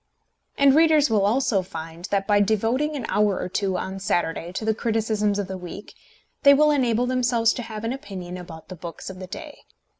[0.57, 4.65] And readers will also find that by devoting an hour or two on Saturday to
[4.65, 5.93] the criticisms of the week,
[6.41, 9.59] they will enable themselves to have an opinion about the books of the day.